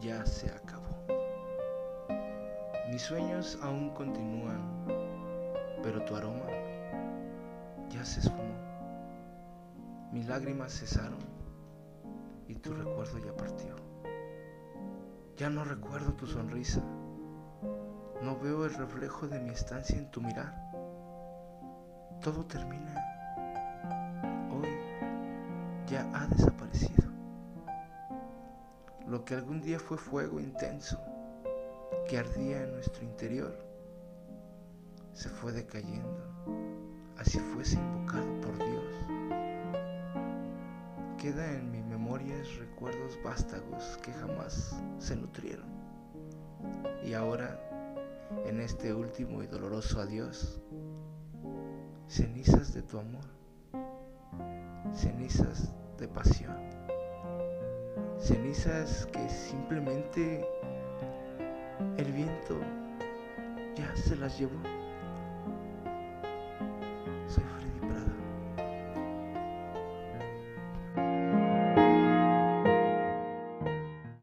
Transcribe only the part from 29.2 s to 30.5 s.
que algún día fue fuego